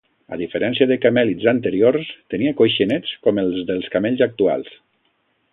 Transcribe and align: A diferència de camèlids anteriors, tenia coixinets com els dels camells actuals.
A 0.35 0.37
diferència 0.41 0.87
de 0.91 0.95
camèlids 1.03 1.45
anteriors, 1.51 2.09
tenia 2.35 2.55
coixinets 2.63 3.15
com 3.27 3.45
els 3.45 3.63
dels 3.71 3.89
camells 3.97 4.29
actuals. 4.31 4.77